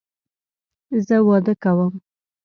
[1.07, 1.93] زه واده کوم